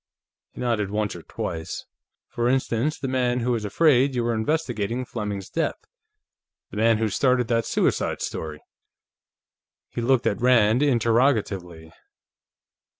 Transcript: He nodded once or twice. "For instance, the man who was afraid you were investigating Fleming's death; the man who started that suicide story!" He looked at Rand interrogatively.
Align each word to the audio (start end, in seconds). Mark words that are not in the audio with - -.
He 0.49 0.59
nodded 0.59 0.89
once 0.89 1.15
or 1.15 1.21
twice. 1.21 1.85
"For 2.27 2.49
instance, 2.49 2.97
the 2.97 3.07
man 3.07 3.41
who 3.41 3.51
was 3.51 3.63
afraid 3.65 4.15
you 4.15 4.23
were 4.23 4.33
investigating 4.33 5.05
Fleming's 5.05 5.47
death; 5.51 5.75
the 6.71 6.77
man 6.77 6.97
who 6.97 7.07
started 7.07 7.47
that 7.49 7.67
suicide 7.67 8.19
story!" 8.19 8.63
He 9.91 10.01
looked 10.01 10.25
at 10.25 10.41
Rand 10.41 10.81
interrogatively. 10.81 11.91